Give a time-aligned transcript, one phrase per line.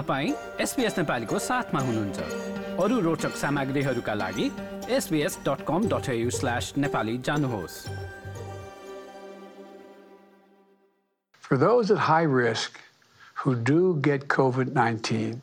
[0.00, 4.46] तपाईँ एसबिएस नेपालीको साथमा हुनुहुन्छ अरू रोचक सामग्रीहरूका लागि
[4.96, 7.76] SBS dot com dot AU slash Nepali जानुहोस्
[11.44, 12.80] For those at high risk
[13.42, 15.40] who do get COVID 19,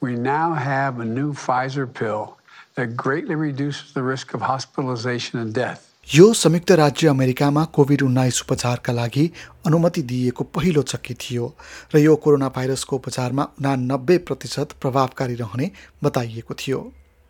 [0.00, 2.36] we now have a new Pfizer pill
[2.76, 5.91] that greatly reduces the risk of hospitalization and death.
[6.08, 9.30] यो संयुक्त राज्य अमेरिकामा covid उन्नाइस उपचारका लागि
[9.66, 11.46] अनुमति दिइएको पहिलो चक्की थियो
[11.94, 15.70] र यो कोरोना भाइरसको उपचारमा उनानब्बे प्रतिशत प्रभावकारी रहने
[16.04, 16.80] बताइएको थियो।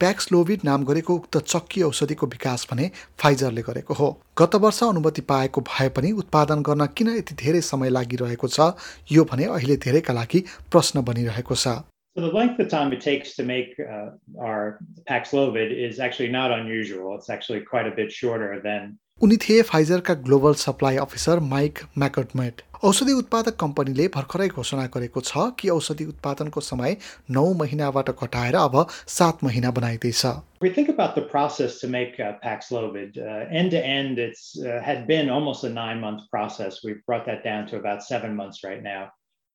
[0.00, 5.60] प्याक्सलोभिड नाम गरेको उक्त चक्की औषधिको विकास भने फाइजरले गरेको हो। गत वर्ष अनुमति पाएको
[5.60, 8.72] भए पनि उत्पादन गर्न किन यति धेरै समय लागिरहेको छ
[9.12, 11.68] यो भने अहिले धेरैका लागि प्रश्न बनिरहेको छ।
[12.17, 16.51] So the length of time it takes to make uh, our Paxlovid is actually not
[16.51, 17.15] unusual.
[17.15, 22.61] It's actually quite a bit shorter than उनी थिए फाइजरका ग्लोबल सप्लाई अफिसर माइक म्याकटमेट
[22.87, 26.97] औषधि उत्पादक कम्पनीले भर्खरै घोषणा गरेको छ कि औषधि उत्पादनको समय
[27.37, 30.33] नौ महिनाबाट घटाएर अब सात महिना बनाइँदैछ
[30.65, 33.17] We think about the process to make uh, Paxlovid.
[33.17, 36.83] Uh, end to end, it's uh, had been almost a nine-month process.
[36.83, 39.03] We've brought that down to about seven months right now.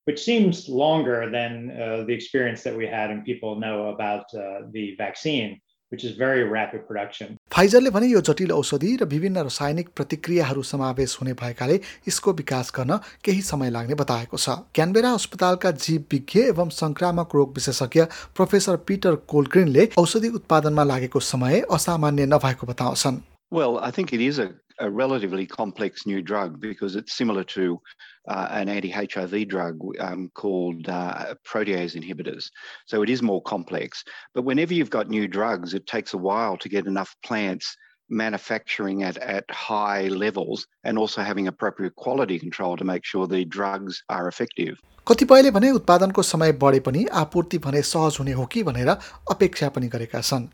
[0.08, 4.62] Which seems longer than uh, the experience that we had and people know about uh,
[4.72, 5.60] the vaccine,
[5.92, 7.38] which is very rapid production.
[7.52, 12.98] फाइजरले भने यो जटिल औषधि र विभिन्न रासायनिक प्रतिक्रियाहरू समावेश हुने भएकाले यसको विकास गर्न
[13.26, 18.04] केही समय लाग्ने बताएको छ क्यानबेरा अस्पतालका जीव विज्ञ एवं संक्रामक रोग विशेषज्ञ
[18.36, 24.40] प्रोफेसर पिटर कोलग्रिनले औषधि उत्पादनमा लागेको समय असामान्य नभएको बताउँछन् Well, I think it is
[24.40, 24.46] a,
[24.79, 27.81] a relatively complex new drug because it's similar to
[28.29, 32.51] uh, an anti HIV drug um, called uh, protease inhibitors.
[32.87, 34.03] So it is more complex.
[34.35, 37.77] But whenever you've got new drugs, it takes a while to get enough plants
[38.11, 43.45] manufacturing at, at high levels and also having appropriate quality control to make sure the
[43.45, 44.77] drugs are effective.
[45.09, 48.89] कतिपयले भने उत्पादनको समय बढे पनि आपूर्ति भने सहज हुने हो कि भनेर
[49.31, 50.47] अपेक्षा पनि गरेका छन्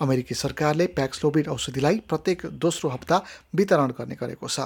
[0.00, 3.22] अमेरिकी सरकारले प्याक्सलोभिड औषधिलाई प्रत्येक दोस्रो हप्ता
[3.54, 4.60] वितरण गर्ने गरेको छ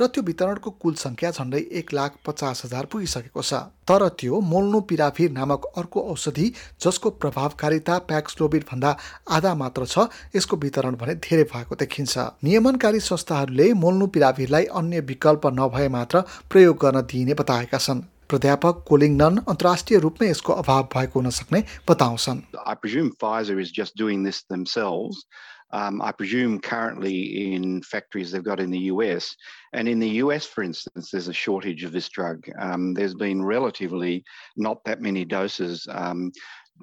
[0.00, 3.54] र त्यो वितरणको कुल सङ्ख्या झन्डै एक लाख पचास हजार पुगिसकेको छ।
[3.88, 6.46] तर त्यो मोल्नुपिराभिर नामक अर्को औषधि
[6.80, 8.90] जसको प्रभावकारिता प्याक्सलोभिड भन्दा
[9.30, 15.88] आधा मात्र छ यसको वितरण भने धेरै भएको देखिन्छ। नियमनकारी संस्थाहरूले मोल्नुपिराभिरलाई अन्य विकल्प नभए
[15.88, 21.63] मात्र प्रयोग गर्न दिइने बताएका छन्। प्राध्यापक कोलिङनन अन्तर्राष्ट्रिय रूपमै यसको अभाव भएको हुन सक्ने
[21.89, 25.25] बताउँछन् I presume Pfizer is just doing this themselves.
[25.73, 29.35] Um, I presume currently in factories they've got in the US.
[29.73, 32.45] And in the US, for instance, there's a shortage of this drug.
[32.59, 34.23] Um, there's been relatively
[34.55, 36.31] not that many doses um,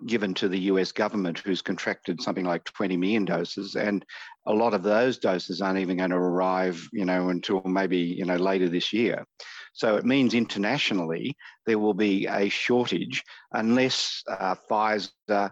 [0.06, 3.76] given to the US government, who's contracted something like 20 million doses.
[3.76, 4.04] And
[4.46, 8.24] a lot of those doses aren't even going to arrive, you know, until maybe, you
[8.24, 9.24] know, later this year.
[9.75, 15.51] So it means internationally there will be a shortage unless uh, Pfizer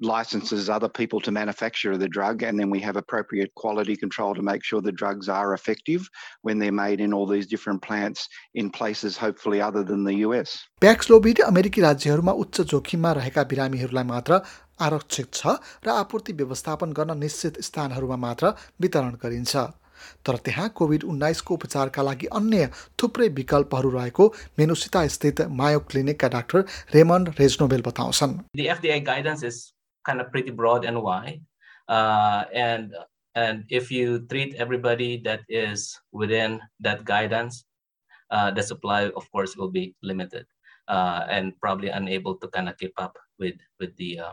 [0.00, 4.42] licenses other people to manufacture the drug, and then we have appropriate quality control to
[4.42, 6.08] make sure the drugs are effective
[6.42, 10.58] when they're made in all these different plants in places hopefully other than the US.
[10.80, 14.40] प्याक्सलोभिड अमेरिकी राज्यहरूमा उच्च जोखिममा रहेका बिरामीहरूलाई मात्र
[14.86, 19.56] आरक्षित छ र आपूर्ति व्यवस्थापन गर्न निश्चित स्थानहरूमा मात्र वितरण गरिन्छ
[20.26, 22.70] तर त्यहाँ कोभिड उन्नाइसको उपचारका लागि अन्य
[23.02, 26.64] थुप्रै विकल्पहरू रहेको मेनुसिता स्थित मायो क्लिनिकका डाक्टर
[26.94, 29.72] रेमन्ड रेजनोबेल बताउँछन् The FDA guidance is
[30.06, 31.42] kind of pretty broad and wide.
[31.88, 32.94] Uh, and
[33.34, 37.64] and if you treat everybody that is within that guidance,
[38.30, 40.46] uh, the supply, of course, will be limited
[40.88, 44.32] uh, and probably unable to kind of keep up with with the uh,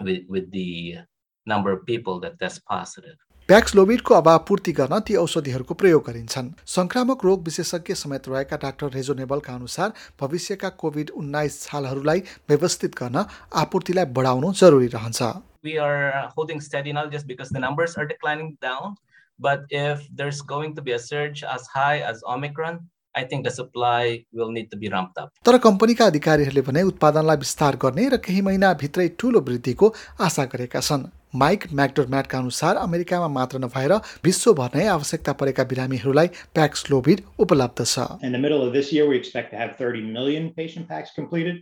[0.00, 0.98] with with the
[1.46, 3.16] number of people that test positive.
[3.48, 9.92] प्याक्सलोभिडको अभावपूर्ति गर्न ती औषधिहरूको प्रयोग गरिन्छन् संक्रामक रोग विशेषज्ञ समेत रहेका doctor रेजोनेबलका अनुसार
[10.20, 13.24] भविष्यका कोभिड उन्नाइस छालहरूलाई व्यवस्थित गर्न
[13.62, 15.30] आपूर्तिलाई बढाउनु जरुरी रहन्छ
[15.64, 18.94] We are holding steady now just because the numbers are declining down.
[19.40, 22.80] But if there's going to be a surge as high as Omicron,
[23.14, 25.32] I think the supply will need to be ramped up.
[25.44, 29.94] तर कम्पनीका अधिकारीहरूले भने उत्पादनलाई विस्तार गर्ने र केही महिनाभित्रै ठूलो वृद्धिको
[30.28, 33.92] आशा गरेका छन् माइक म्याकडोर्म्याटका अनुसार अमेरिकामा मात्र नभएर
[34.24, 39.16] विश्वभर नै आवश्यकता परेका बिरामीहरूलाई प्याक्सलोभिड उपलब्ध छ In the middle of this year, we
[39.16, 41.58] expect to have 30 million patient packs completed.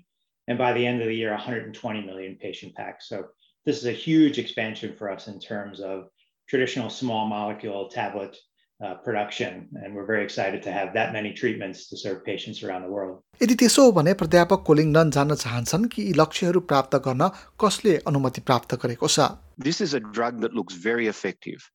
[0.48, 3.08] And by the end of the year, 120 million patient packs.
[3.08, 3.24] So
[3.66, 6.06] this is a huge expansion for us in terms of
[6.48, 8.38] traditional small molecule tablet
[8.83, 9.67] uh, production.
[9.83, 13.21] And we're very excited to have that many treatments to serve patients around the world.
[13.41, 17.29] यदि त्यसो हो भने प्राध्यापक कोलिङडन जान्न चाहन्छन् कि यी लक्ष्यहरू प्राप्त गर्न
[17.63, 19.29] कसले अनुमति प्राप्त गरेको छ
[19.67, 21.65] This is a drug that looks very effective,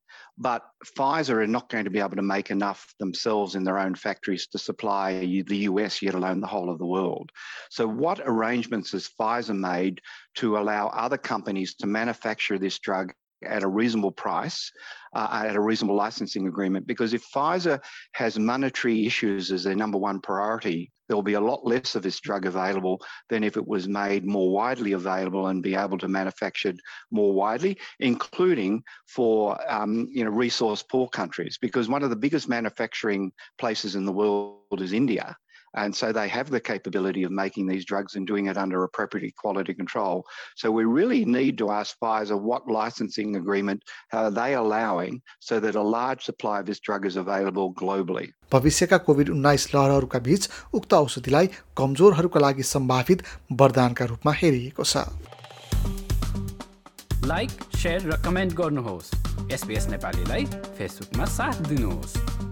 [0.46, 3.94] but Pfizer are not going to be able to make enough themselves in their own
[3.94, 5.10] factories to supply
[5.52, 7.30] the US, yet alone the whole of the world.
[7.70, 10.02] So, what arrangements has Pfizer made
[10.42, 14.71] to allow other companies to manufacture this drug at a reasonable price,
[15.15, 16.87] uh, at a reasonable licensing agreement.
[16.87, 17.79] Because if Pfizer
[18.13, 22.21] has monetary issues as their number one priority, there'll be a lot less of this
[22.21, 26.79] drug available than if it was made more widely available and be able to manufactured
[27.11, 31.57] more widely, including for um, you know resource poor countries.
[31.61, 35.35] Because one of the biggest manufacturing places in the world is India.
[35.73, 39.35] And so they have the capability of making these drugs and doing it under appropriate
[39.35, 40.25] quality control.
[40.55, 45.75] So we really need to ask Pfizer what licensing agreement are they allowing so that
[45.75, 48.27] a large supply of this drug is available globally.
[48.51, 51.47] भविष्यका covid उन्नाइस लहरहरूका बीच उक्त औषधिलाई
[51.77, 53.23] कमजोरहरूका लागि सम्भावित
[53.61, 55.07] वरदानका रूपमा हेरिएको छ
[57.25, 59.13] like share र कमेन्ट गर्नुहोस्
[59.53, 60.45] एसबिएस नेपालीलाई
[60.77, 62.50] फेसबुकमा साथ दिनुहोस्